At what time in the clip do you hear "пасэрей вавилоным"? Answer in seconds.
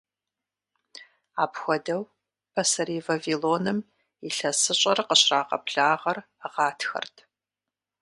2.53-3.79